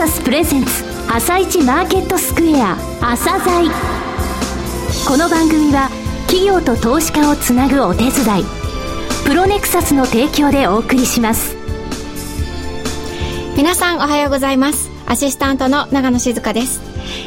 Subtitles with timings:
[0.00, 0.70] サスプレゼンツ
[1.12, 3.70] 朝一マーケットスクエア朝鮮
[5.06, 5.90] この番組は
[6.26, 8.10] 企業と投資家をつなぐお手伝い
[9.26, 11.54] プロネクサスの提供でお送りします。
[13.58, 14.88] 皆さんおはようございます。
[15.04, 16.80] アシスタントの長野静香です。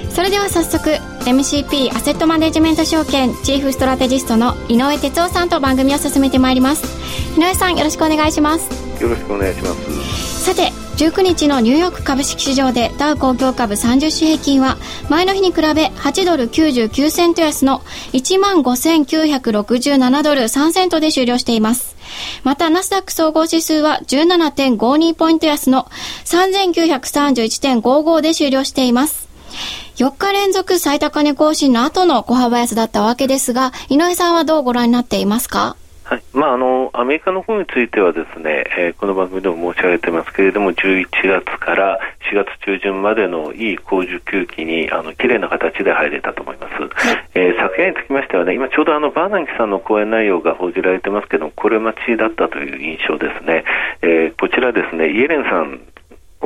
[0.10, 0.90] それでは早速
[1.26, 6.88] MCP アセットマネジメント証券チーフストラテジストの井上哲夫さんと番組を進めてまいります。
[7.38, 8.68] 井上さんよろしくお願いします。
[9.00, 10.46] よろしくお願いします。
[10.46, 14.78] さて19日のニューヨーク株式市場でダウ工業株30種平均は
[15.10, 17.80] 前の日に比べ8ドル99セント安の
[18.14, 21.96] 15,967ドル3セントで終了しています。
[22.44, 25.90] またナスダック総合指数は17.52ポイント安の
[26.26, 29.28] 3931.55で終了しています。
[29.96, 35.76] 4日連続最高値更新の後の小幅安だったわけですが、井上さんはどうご覧になっていますか？
[36.14, 42.00] はい、まあ、あのアメリカの方についてはですね、えー、この番組でも申し上げてますけれども11月から
[42.32, 46.74] 4月中旬までのいい高需給期にあの綺麗な形で入れたと思います、
[47.34, 53.64] えー、昨夜につきましてはね今ちょうどあのバーナンキさんの講演内容が報じられてますけどこれ待ちだったという印象ですね、
[54.04, 55.82] えー、こちらですねイエレンさん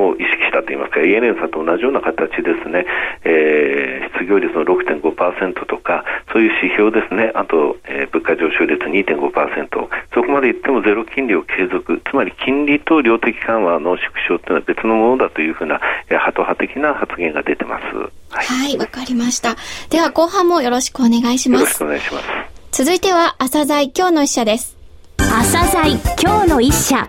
[0.02, 2.86] を意識したといいますか、イエレンさんと同じような形ですね、
[3.24, 17.84] えー、失業率の6.5%とか、そういう指標ですね、あと、えー、物価上昇率2.5%、そこまでいってもゼロ金利を継続、つまり金利と量的緩和の縮小というのは別のものだというふうな、えー、ハト派的な発言が出てます。
[18.30, 19.56] はい、わ、はい、かりました。
[19.90, 21.60] では後半もよろしくお願いします。
[21.60, 22.26] よろしくお願いします。
[22.70, 24.76] 続いては、朝鮮今日の一社です。
[25.18, 27.08] 朝鮮今日の一社。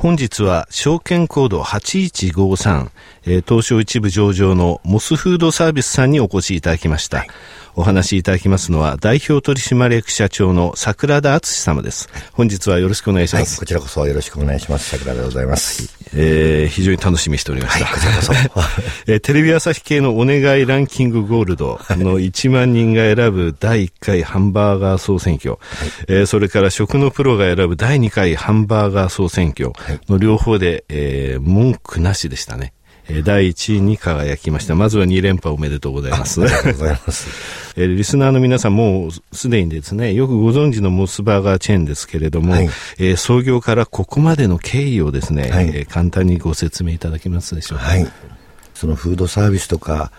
[0.00, 2.90] 本日は証券コード8153、
[3.26, 7.18] えー、東証一部上場のモスフードサービスさんにお越しいただきました。
[7.18, 7.28] はい
[7.74, 12.08] お話しいただきますのは、代表取締役社長の桜田敦様です。
[12.32, 13.52] 本日はよろしくお願いします。
[13.52, 14.90] はい、こちらこそよろしくお願いします。
[14.90, 15.98] 桜でございます。
[16.14, 17.84] えー、非常に楽しみにしておりました。
[17.84, 18.32] はい、こちらこそ。
[19.06, 25.58] えー、テレビ朝日系のお願いランキングゴールドの1万人が選ぶ第1回ハンバーガー総選挙、はい、
[26.08, 29.72] えー、それから食のプロが選ぶ第2回ハンバーガー総選挙
[30.08, 32.72] の両方で、えー、文句なしでしたね。
[33.24, 34.74] 第1位に輝きました。
[34.74, 36.40] まずは2連覇おめでとうございます。
[36.42, 37.74] ありがとうございます。
[37.76, 42.64] えリスナーの皆さんもうすでにですね、よくご存知のモスバーガーチェーンですけれども、はい、
[42.98, 47.84] えー、創業からここまでの経緯をですね、はい、えー、簡単にご説明いただけますでしょうか？
[47.84, 48.06] はい。
[48.74, 50.10] そのフードサービスとか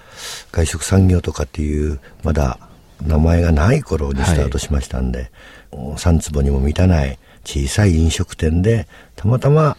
[0.52, 2.60] 外食産業とかっていうまだ
[3.02, 5.32] 名前がない頃にスタートしましたんで、
[5.72, 9.78] はい、3坪にも満たない小さい飲食店でたまたま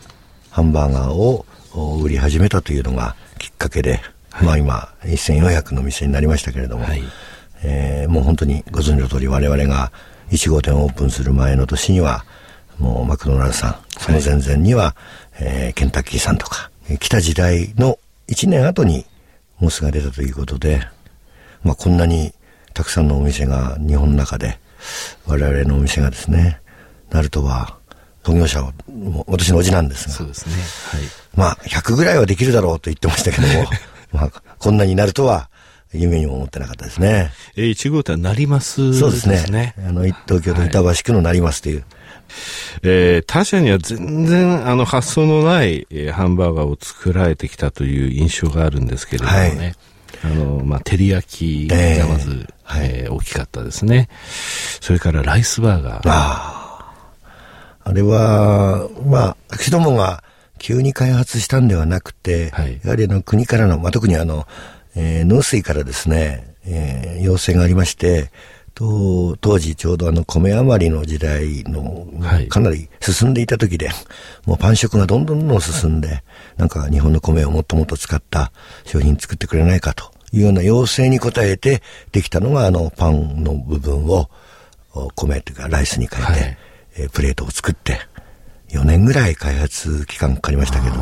[0.51, 4.00] ハンバーガーを売り始めたというのがきっかけで、
[4.31, 7.03] はい、まあ今、1400の店になりましたけれども、はい、
[7.65, 9.93] えー、もう本当にご存知の通り我々が
[10.31, 12.25] 1号店をオープンする前の年には、
[12.78, 14.94] もうマクドナルドさん、その前々には、はい、
[15.41, 19.06] えー、ケンタッキーさんとか、来た時代の1年後に
[19.59, 20.87] モスが出たということで、
[21.62, 22.33] まあこんなに
[22.75, 24.59] たくさんのお店が日本の中で、
[25.27, 26.60] 我々のお店がですね、
[27.10, 27.77] なるとは、
[28.25, 28.72] 創業者は、
[29.27, 30.55] 私のおじなんですが、そうですね。
[31.00, 31.10] はい。
[31.34, 33.71] まあ、100ぐらいはできるだろうと言ってましたけども、
[34.12, 35.49] まあ、こんなになるとは、
[35.94, 37.33] 夢にも思ってなかったですね。
[37.56, 39.75] えー、1号店なりますそうですね。
[39.78, 41.81] あの、東京都板橋区のなりますという。
[41.81, 41.84] はい、
[42.84, 49.75] えー、他社には全然、あの、発想のない、えー、ハンバーガーを作られてきたという印象があるんですけれどもね。
[50.22, 54.09] はい、あの、まあ、照り焼きがまず、えー、えー、大きかったですね。
[54.81, 56.03] それからライスバーガー。
[56.06, 56.62] あ
[57.84, 60.22] あれは、まあ、私どもが
[60.59, 64.47] 急に開発したんではなくて、はい、やはりあの国からの、まあ、特にあの、
[64.94, 68.31] えー、農水からですね、えー、要請がありまして、
[68.75, 72.06] と当時ちょうどあの米余りの時代の
[72.48, 73.97] かなり進んでいた時で、はい、
[74.47, 76.22] もうパン食がどんどんどんどん進んで、
[76.56, 78.53] なんか日本の米をもっともっと使った
[78.84, 81.82] 商品作ってくれないかというような要請に応えて
[82.12, 84.31] できたのがあのパンの部分を
[85.15, 86.59] 米というかライスに変えて、はい
[86.97, 88.00] えー、プレートを作って、
[88.70, 90.97] 4年ぐらい開発期間かかりましたけど。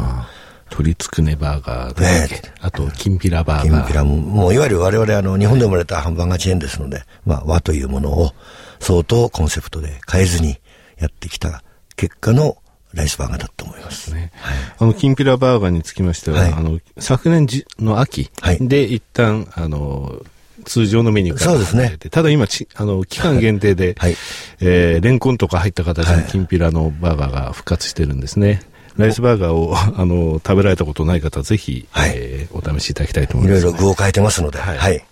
[0.71, 2.29] 鶏つくねバーガーね、
[2.61, 3.83] あと、きんぴらバーガー。
[3.83, 8.33] きんぴらも、もういわゆる我々あの、日本で生まれたハンバーガーチェーンですので、まあ、和というものを
[8.79, 10.59] 相当コンセプトで変えずに
[10.99, 11.63] やってきた
[11.97, 12.57] 結果の
[12.95, 14.15] ライスバーガーだと思います。
[14.15, 14.33] ね。
[14.37, 20.23] はい、あの、きんぴらバーガーにつきましては、はい、あの、昨年じの秋で一旦、あの、
[20.65, 21.97] 通常のメニューからそうですね。
[22.11, 24.17] ただ今ち、あの、期間限定で、 はい、
[24.61, 28.63] えー、レンコンとか入った形のきんぴらのバーガーが復活してるんですね。
[28.97, 34.79] ライスバーガーを、あの、食べられたことない方、ぜひ、はい、えー、お試しいただきたいと思います、いろいろ具を変えてますので、はい。
[34.79, 35.05] はい、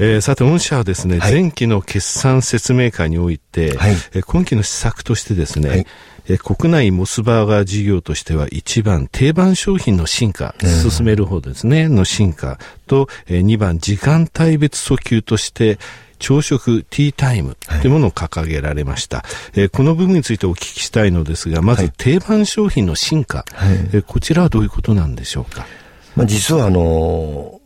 [0.00, 5.86] えー、さて、御社はですね、はい、前期の決算説明会において、はい、えー、今期の施策としてですね、はい、
[6.28, 15.80] えー、国内モスバーガー事業としては一番定番商品の進化、進める方ですね、の進化と、えー、2番時間帯別訴求として、
[16.20, 17.88] 朝食、ティータイムとい。
[17.88, 19.24] うものを掲げられました、は
[19.54, 25.66] い、えー、この部分についてお聞きしたいのですが、まず定番商品の進化、はい、えー、こちらはどういうことなんでしょうか？
[26.14, 27.57] まあ、実はあのー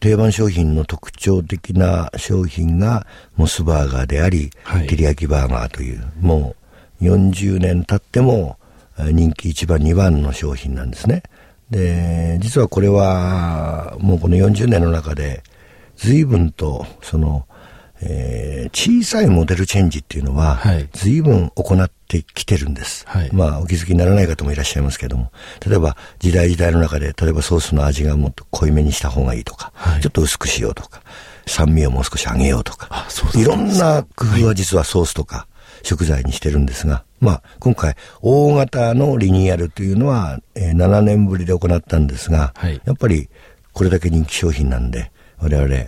[0.00, 3.06] 定番商品の特徴的な商品が
[3.36, 6.54] モスバーガーであり、はい、照り焼きバーガーという、も
[7.00, 8.58] う40年経っても
[8.96, 11.22] 人気1番、2番の商品なんですね。
[11.70, 15.42] で、実はこれはもうこの40年の中で
[15.96, 17.46] 随分とその
[18.04, 23.04] えー、小さいモデルチェンジっていうのは、はい、随分行ってきてるんです。
[23.06, 25.30] はい、まあ、お気づきにならない方もいらっしゃいますけども、
[25.66, 31.02] 例えば、時代時代の中で、例えばソースの味がもっと濃いめにした方がいいとか、はい、ちょっと薄くしようとか、
[31.46, 35.46] 酸味をもう少し上げようとか、いろんな工夫は実はソースとか、
[35.82, 42.54] 食材にしてるんですが、まあ、今回、大型のリニューアルというのは、えー、7年ぶりで行ったんですが、
[42.84, 43.28] やっぱり、
[43.72, 45.86] これだけ人気商品なんで、我々、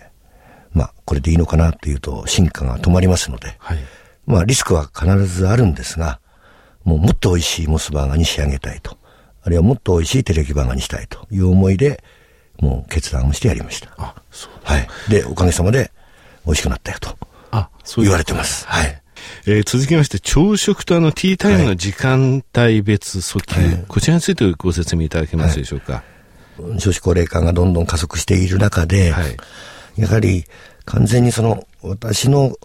[0.75, 3.79] まあ、これでいいのかなっていうと、進化が止まりますので、はい、
[4.27, 6.21] まあ、リスクは必ずあるんですが、
[6.85, 8.99] もうもっと美味しいモスバーガーに仕上げたいと、
[9.43, 12.03] あるいはもっと美味しいテレキバーガーにしたいという思いで、
[12.61, 13.91] もう決断をしてやりました。
[13.97, 14.89] あ、そうはい。
[15.09, 15.93] で、おかげさまで
[16.45, 17.17] 美味しくなったよと。
[17.51, 18.67] あ、そう言われてます。
[18.67, 19.01] はい。
[19.47, 26.03] えー、続きまして、朝食とあの、ティータイムの時間帯別訴求、はい、こちらについてご説明いただけますでしょうか。
[26.59, 29.37] はい、少子高齢化がどんどん加速している中で、はい、
[29.97, 30.45] やはり
[30.85, 32.57] 完全にその私の、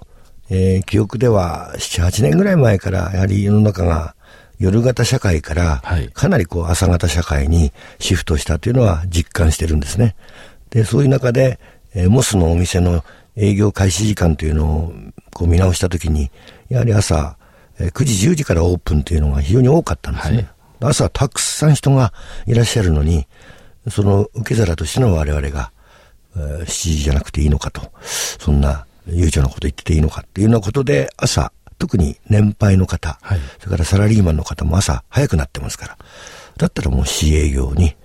[0.50, 4.16] えー、記憶では7、8年ぐらい前からやはり世の中が
[4.60, 5.82] 夜型社会から
[6.14, 10.16] かなりこう朝型社会にシフトしたというのは実感してるんですね。
[10.70, 11.60] で、そういう中で、
[11.94, 13.04] えー、モスのお店の
[13.38, 14.94] 営業開始時間というのを
[15.34, 16.30] こう見直したときに、
[16.68, 17.38] やはり朝、
[17.80, 20.50] えー、9時、10時からオープンというのが非常に多かったんですね。
[20.82, 22.14] はい、朝たくさん人が
[22.46, 23.28] いらっしゃるのに、
[23.90, 25.72] その受け皿としての我々が
[26.36, 35.98] 7時じゃなくていいのかと、そんな悠長なこと言ってていいのかっていうようなことで、朝、特に年配の方、はい、それからサラリーマンの方も朝早くなってますから、
[36.58, 37.96] だったらもう市営業に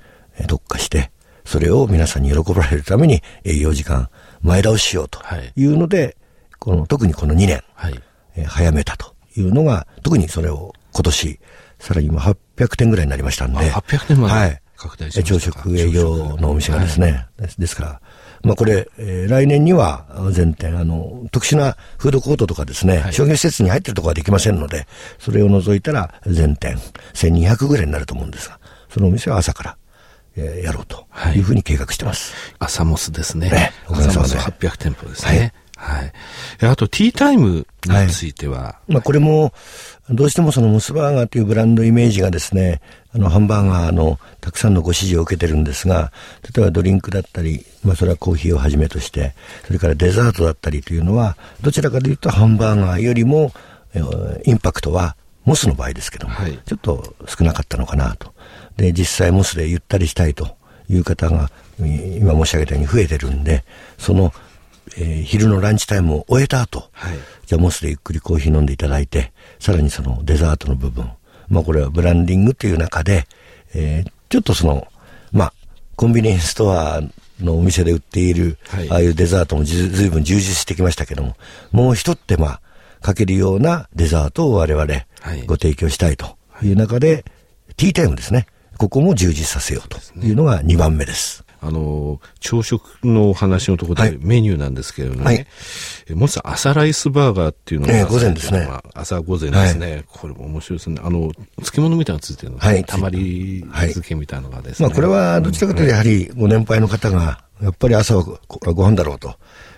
[0.46, 1.10] 特化して、
[1.44, 4.08] それを皆さんに喜ばれるために営業時間
[4.42, 5.20] 前倒ししようと
[5.56, 5.64] い。
[5.66, 6.16] うので、はい、
[6.58, 8.00] この特にこの2年、はい、
[8.36, 11.40] え早めたというのが、特にそれを今年、
[11.78, 13.70] さらに今800点ぐらいになりましたんで。
[13.70, 18.00] 800点まで、はい、拡大しました朝食営業のお店がですね、はい、ですから、
[18.42, 24.86] まあこれ、えー、来年には全店、あの、特殊なフードコートとかですね、はい、商業施設に入ってるところはできませんので、
[25.18, 26.76] それを除いたら全店、
[27.14, 28.58] 1200ぐらいになると思うんですが、
[28.90, 29.76] そのお店は朝から、
[30.36, 31.40] えー、やろうとい。
[31.40, 32.34] うふうに計画してます。
[32.34, 33.50] はい、朝モスですね。
[33.50, 35.52] ね朝モス800店舗ですね。
[35.76, 36.12] はい。
[36.66, 39.52] あと、ティータイムについては、はい、まあ、これも、
[40.10, 42.80] どうしてもそのモスバーガーというブランドイメージがですね、
[43.14, 46.12] あの、ハンバーガーのたくさんのご支持を受けてるんですが、
[46.54, 49.34] 例えばドリンクだったり、まあ、それはコーヒーをはじめとして、
[49.66, 53.52] それからデザートだったりというのは、どちらかというとハンバーガーよりも、
[54.44, 58.32] インパクトはモスの場合ですけども、はい、ちょっと少なかったのかなと。
[58.76, 60.56] で、実際モスでゆったりしたいと
[60.88, 63.64] いう方が、今申し上げたように増えてるんで、
[63.98, 64.32] その
[64.96, 67.16] えー、昼のランチタイムを終えた後、はい、
[67.46, 71.10] じゃあモスでゆっくりコーヒー飲んでいただいて、さらにそのデザートの部分、
[71.48, 73.26] まあこれはブランディングという中で、
[73.74, 74.86] えー、ちょっとその、
[75.32, 75.52] まあ、
[75.96, 77.00] コンビニエンスストア
[77.40, 81.36] のお店で売っている、はい、ああいうデザートもずずいぶん充実してきましたけども、
[81.72, 82.60] もう一手間
[83.00, 84.86] かけるようなデザートを我々
[85.46, 87.24] ご提供したいという中で、はい、
[87.76, 88.46] ティータイムですね。
[88.76, 91.43] ここも充実させようというのが2番目です。
[91.66, 95.46] あの、朝食のお話のところでメニューなんですけれどもね、
[96.06, 98.68] はい、もし朝ライスバーガーっていうのが、えー、午前ですね。
[98.92, 101.00] 朝午前ですね、はい、これも面白いですね。
[101.02, 104.88] あの、漬物みたいなのついてるの、はい、たまり漬けみたいなのがですね。
[104.88, 109.34] まあこれはどちらかというとやはりご年配の方が、やっぱり朝はご飯だろうと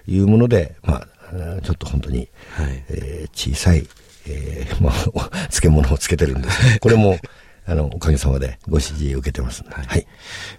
[0.08, 3.86] いうもので、まあ、ちょっと本当に、はい、えー、小さい、
[4.26, 6.80] えー、まあ、漬物をつけてるんです。
[6.80, 7.18] これも、
[7.68, 9.64] あの、おかげさまでご支持を受けてます。
[9.68, 9.86] はい。
[9.86, 10.06] はい、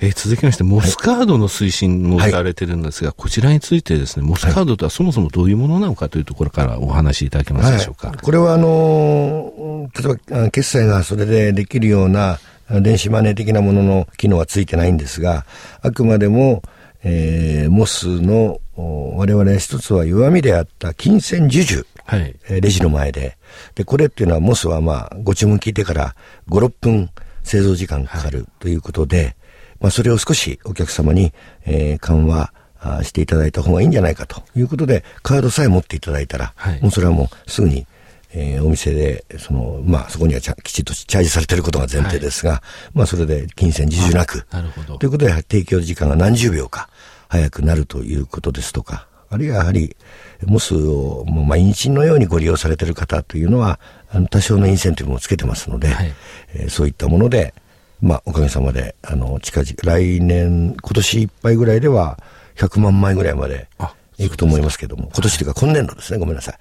[0.01, 8.09] えー、続きまして、モスカードの推進もされてるんですが、はい、こちらについてですね、モスカードとはそもそもどういうものなのかというところからお話しいただけますでしょうか。
[8.09, 15.45] はい、これは、あの、例えば、決済がそれでできるような、電子マネー的なものの機能はついてないんですが、
[15.81, 16.61] あくまでも、
[17.03, 23.37] えー、モスの我々一つは弱みであった金銭授受、はい、レジの前で。
[23.75, 26.15] で、これっていうのはモスはまあ、ご注文聞いてから
[26.49, 27.09] 5、6分
[27.43, 29.35] 製造時間かかるということで、はい、
[29.81, 31.33] まあ、それを少しお客様に、
[31.65, 37.85] えー、緩和あしていただいた方がいいんじゃないかということで、カードさえ持っていただいたら、はい、もうそれはもうすぐに、
[38.33, 42.61] えー、お店で、その、まあ、そこにはちゃきちっとチャージされていることが前提ですが、はい、
[42.93, 44.97] まあ、それで金銭自重なく、なるほど。
[44.97, 46.89] ということで、提供時間が何十秒か
[47.27, 49.96] 早くなるということですとか、あるいはやはり、
[50.46, 53.79] モスをもう毎日のようにご利用されている方というのは、
[54.29, 56.13] 多少のインセンティブもつけてますので、はい、
[56.53, 57.53] えー、そういったもので、
[58.01, 62.19] まあ、おかげさまで、あの、近々、来年、今年いっぱいぐらいでは、
[62.55, 63.67] 100万枚ぐらいまで
[64.17, 66.55] いくと思いますけども、今年というか今年度ですね、ごめんなさい。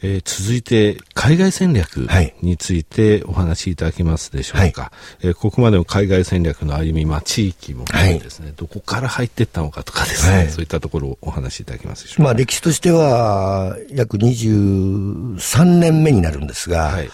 [0.00, 2.08] えー、続いて、海外戦略
[2.40, 4.82] についてお話しいただけますでしょうか。
[4.82, 12.22] はい、えー、ここまでの海外戦略の歩み、まあ、地域もですね、はい、どこから入っていったのかとかですね、はい、そういったところをお話しいただけますでしょうか。
[12.24, 17.10] まあ、歴史としては、約23年目になるんですが、はい、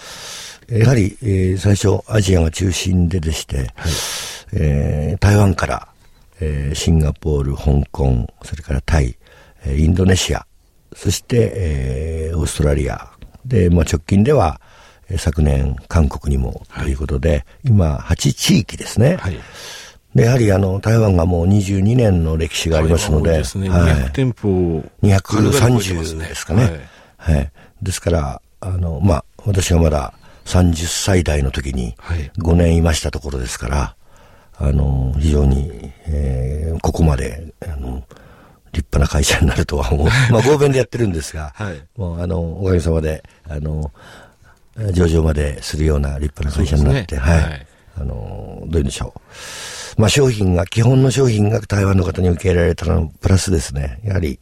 [0.69, 3.69] やはり、えー、最初、アジアが中心ででして、はい、
[4.53, 5.89] えー、台湾から、
[6.41, 9.17] えー、シンガポール、香港、それからタイ、
[9.67, 10.47] インドネシア、
[10.95, 13.11] そして、えー、オーストラリア。
[13.45, 14.61] で、まあ、直近では、
[15.19, 19.17] 昨年、韓国にもということで、はい、今、8地域ですね。
[19.17, 19.39] はい。
[20.15, 24.85] で、やはりあの、台湾がもう22年の歴史がありますので、ですね、はい、200店舗。
[25.03, 26.63] 230ですかね。
[27.27, 27.53] はい、はい。
[27.83, 30.15] ですから、あの、まあ、私がまだ
[30.47, 31.95] 30歳代の時に
[32.39, 33.97] 5年いましたところですから、
[34.57, 38.05] あの、非常に、えー、ここまで、あの、
[38.75, 40.07] 立派な会社になるとは思う。
[40.31, 43.91] まあ、合弁でやってるんですが、はい、もう、あの、おかげさまで、あの、
[44.93, 47.67] 上場までするような立派な会社になって、ね、はい、はい。
[47.99, 49.15] あの、どういうんでしょ
[49.97, 50.01] う。
[50.01, 54.01] まあ、商品が、基本の商品が台湾の方に受け入れられたのプラスですね。
[54.05, 54.39] やはり、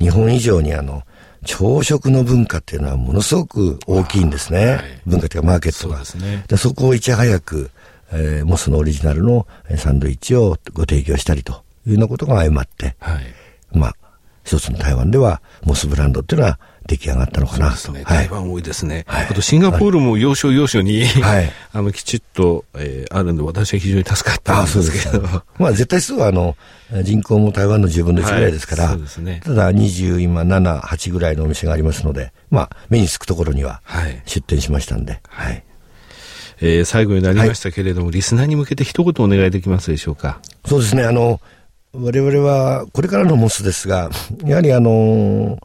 [0.00, 1.04] 日本以上にあの、
[1.44, 4.66] 朝食の文化っていうのはものすごく大きいんですね。
[4.66, 6.04] はい、文化というかマーケットが。
[6.04, 7.70] そね、でそこをいち早く、
[8.12, 13.24] えー、モスのオリジナルのサンドイッチをご提供したりというようなことが相まって、はい、
[13.74, 13.96] まあ、
[14.44, 17.92] 一つの台湾では、モスブランドっていうのは出来上がったのかなと。
[17.92, 19.04] ね、台湾多いですね。
[19.06, 25.24] はい、あと、シンガポールも要所要所に、はい、あの、きちっと、えー、あるんで、私は非常に助かったんですけど。
[25.26, 26.56] あまあ、絶対数は、あの、
[27.02, 29.40] 人口も台湾の10分の1ぐらいですから、はい、そうですね。
[29.44, 33.80] ただ、20、今、7、8ぐらいのお店がありますので、まあ、目につくところには、
[34.26, 35.64] 出店しましたんで、はい。
[36.60, 40.40] えー、最後になりましたけれども、リスナーに向けて一言お願いできますでしょうか。
[40.66, 41.40] そうですね、あの、
[41.94, 44.10] 我々は、これからのモスですが、
[44.44, 45.58] やはりあの、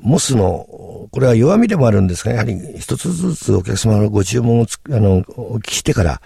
[0.00, 0.66] モスの、
[1.12, 6.20] これは弱みでもあるんですが、やはり一つずつお客様のご注文をあの、お聞きしてから、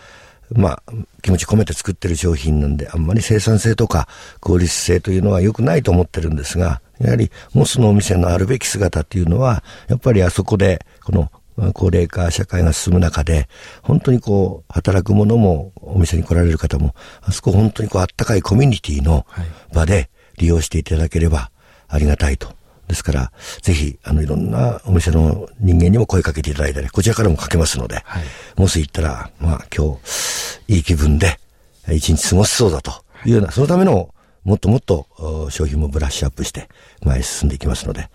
[0.55, 0.83] まあ、
[1.23, 4.09] 気持ち込めて作ってる商品なんで、あんまり生産性とか
[4.41, 11.31] 効率性というのは良くないと思ってるんですが、やはりモスのお店のあるべき姿っていうのは、やっぱりあそこで、この
[11.75, 13.49] 高齢化社会が進む中で、
[13.83, 19.27] 本当にこう、働く者も、お店に来られる方も、あそこ本当にこう、あったかいコミュニティの
[19.73, 21.51] 場で利用していただければ
[21.89, 22.55] ありがたいと。
[22.89, 23.33] ですから、
[23.63, 28.25] ぜひ、あの、いろんなお店の人間にも声かけていただいたり、こちらからもかけますので、はい、
[28.57, 31.41] もし行ったら、まあ、今日、いい気分で、
[31.89, 32.93] 一日過ごせそうだと
[33.25, 33.31] い。
[33.31, 34.11] うような、そのための、
[34.45, 36.69] もっともっと商品もブラッシュアップして
[37.03, 38.09] 前へ進んでいきますので、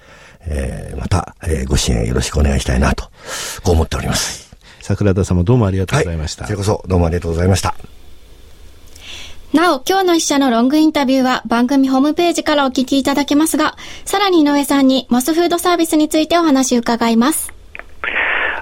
[0.45, 3.05] えー、また、えー、ご支援よろしくお願いしたいなと、
[3.63, 4.55] こう思っております。
[4.81, 6.43] 桜田様どうもありがとうございました。
[6.43, 7.75] はい、それこそどうもありがとうございました。
[9.53, 17.53] なお、今日の一社のロングインタビューは番組ホームページからお聞きいただけますが、さらに井上さんにモスフードサービスについてお話を伺います。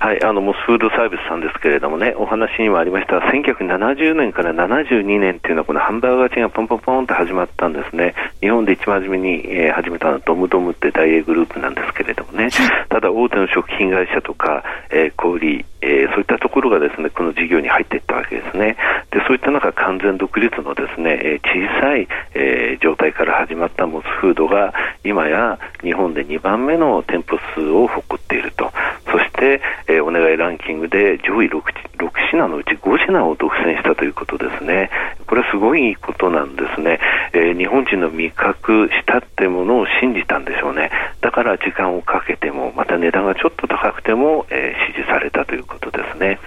[0.02, 12.48] はい、あのモスフードサービスさんですけれどもね、お話にもありました、1970年から72年っていうのは、このハンバーガーチェーンがポンポンポンと始まったんですね、日本で一番初めに、えー、始めたのはドムドムって大英グループなんですけれどもね、
[12.88, 18.78] ただ大手の食品会社とか、えー、小売、えー、そういったところがですねこの事業に入っていったわけですね、
[19.12, 28.69] でそういった中、完全独立のですね、え小さい、え状態から始まったモスフードが、今や日本で2番目の店舗数を誇っていると。
[29.12, 31.62] そして、えー、お願いランキングで上位 6,
[31.98, 34.90] 6品のうち5品を独占したということですね。
[35.28, 37.00] これはすごいことなんですね。
[37.34, 40.92] えー、日本人の味覚、舌ってものを信じたんでしょうね。
[41.22, 46.40] だから時間をかけても、また値段がちょっと高くても、えー、支持されたということですね。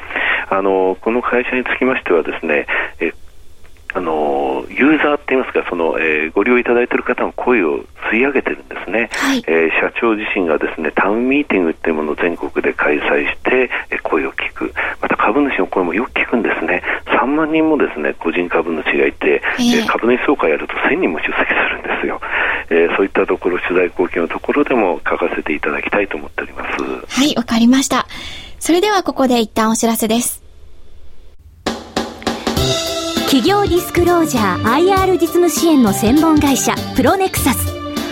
[0.49, 2.67] あの、この会社につきましてはですね、
[3.01, 3.15] えー
[3.95, 14.73] あのユーザーって言いますかその、えー、ご利用いただいている方の声を吸い上げてるね、はい、えー、社長自身がですねタウンミーティングっていうものを全国で開催して、えー、声を聞く。
[15.01, 16.83] また株主の声もよく聞くんですね。
[17.07, 22.21] 3万人もですね個人株主がいて、えー、株主総会やると1000人も出席するんですよ、
[22.71, 26.83] えー、そういったところ取材貢献のところでも書かせていただきたいと思っております。
[26.83, 28.07] はいわかりました。
[28.59, 30.43] それではここで一旦お知らせです。
[33.27, 37.82] 企業ディスクロージャー IR 実務支援の専門会社プロネクサス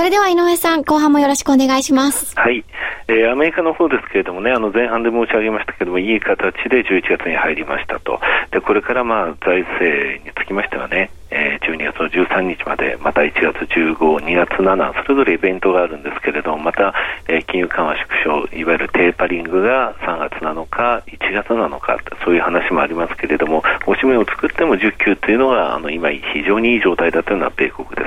[0.00, 2.34] それでは井上さん、後半もよろしくお願いします。
[2.34, 2.64] はい。
[3.06, 8.18] えー、アメリカの方ですけれどもね、あの前半で申し上げましたけれども、いい形で11月に入りましたと。
[8.50, 16.94] で、これからまあ財政につきましてはね、えー、12月の13日まで、また1月15、2月7、それぞれイベントがあるんですけれども、また、
[17.28, 18.06] えー、金融緩和縮
[18.50, 28.00] 小、いわゆるテーパリングが3月7日、1月7日、そういう話もありますけれども、おしめを作っても10級というのが、あの、今非常にいい状態だというのは米国です。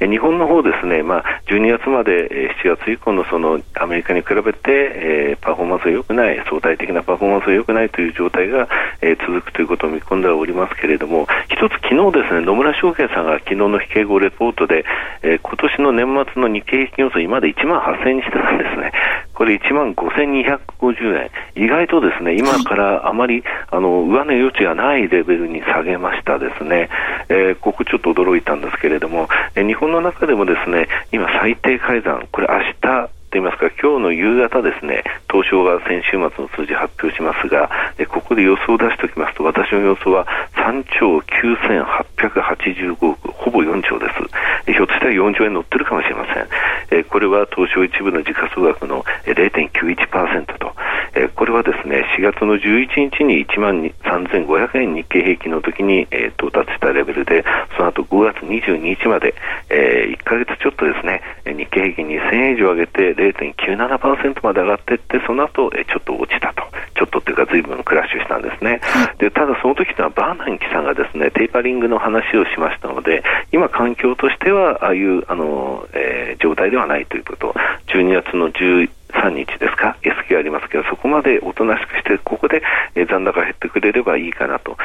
[0.00, 8.68] えー、日本の方ですね、まあ、12月まで、えー、7月以降のそのアメリカに比べて、えー、パフォーマンスが良くない、相対的なパフォーマンスが良くないという状態が、
[9.00, 11.26] えー、続くということを見込んではおりますけれども、
[11.60, 14.82] 一つ昨日ですね、野村証券さんが昨日の非警合レポートで、
[15.20, 18.92] えー、今年の年末の日経平均予想、今で1万8000円にしてたんですね。
[19.34, 21.30] これ1万5250円。
[21.62, 26.88] 意外とですね、今からあまり、あの、上値余地がないレベルに下げましたですね。
[27.28, 37.70] えー、ここちょっと驚いたんですけれども、えー、日本の中でもですね、今最低改ざん、これ明日、といいますか、今日の夕方ですね、東証が先週末の数字発表しますが、
[38.08, 44.72] ここで予想を出しておきますと、私の予想は3兆9885億、ほぼ4兆です。
[44.72, 46.40] ひょっとしたら4兆円乗ってるかもしれませ
[46.98, 47.04] ん。
[47.04, 50.58] これは東証一部の時価総額の0.91%
[51.14, 57.44] えーこれはですね、4月の11日に1万3500円日経平均の時に、え到達したレベルで、
[57.78, 59.34] その後5月22日まで、
[59.70, 66.59] え1ヶ月ちょっとですね、日経平均2000円以上上げて0.97%まで上がっていって、その後、えちょっと落ちたと。
[67.00, 68.80] ちょっとっていうか随分クラッシュしたんですね。
[69.16, 77.54] で、ただその時とはバーナンキさんがですね、テーパリングの話をしましたので、今環境としては、ああいう、あの、えー、状態ではないということ、
[77.88, 82.62] 12月の10 3日ですか、S q ありますけど、そこまでおとなしくして、ここで、
[82.94, 84.76] え残高減ってくれればいいかなと。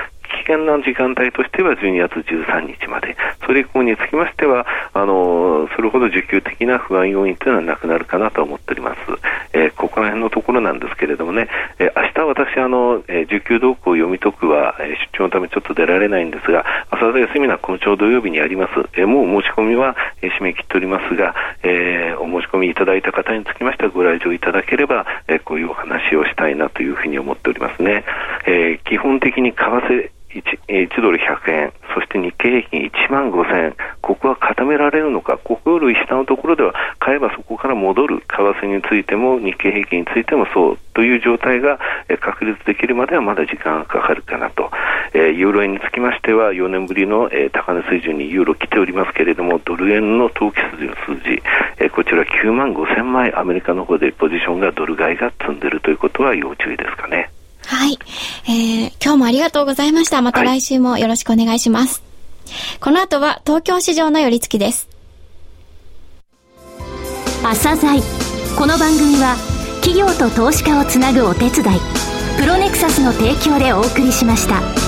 [0.45, 8.99] 危険な時間帯としては12月13日まで、それ以降につきましては、あのそれほど需給的な不安要因というのはなくなるかなと思っております。
[9.53, 11.47] えー、ここら辺のところなんですけれどもね、
[11.79, 18.73] えー、明日私、あの、えー、需給動向を読み解くは、えー、出張のためちょっと出られないんですが、朝鮮セミナー、今週土曜日にあります。
[18.93, 28.03] えー、もう申し込みは、えー、締め切っておりますが、えー、お申し込みいただいた方につきましてはご来場いただければ、えー、こういうお話をしたいなというふうに思っておりますね。
[28.45, 41.79] えー、基本的に為替 1, 1ドル100円、そして日経平均1万5000円、ここは固められるのか、ここより下のところでは買えばそこから戻る、為替についても日経平均についてもそうという状態が
[42.19, 44.71] 確立できるまではまだ時間がかかるかなと、
[45.13, 51.41] え、ユーロ円につきましては4年ぶりの、え、高値水準にユーロ来ておりますけれども、ドル円の投機筋の数字、
[51.79, 57.29] え、こちら9万5000枚、アメリカの方でポジションがドル買いが積んでいるということは要注意ですかね。
[57.65, 57.97] はい。
[58.47, 60.21] えー、今日もありがとうございました。
[60.21, 62.03] また来週もよろしくお願いします。
[62.45, 64.87] はい、この後は東京市場の寄り付きです。
[67.43, 68.01] 朝鮮
[68.57, 69.35] この番組は
[69.81, 71.79] 企業と投資家をつなぐお手伝い、
[72.39, 74.84] プロネクサスの提供でお送りしました。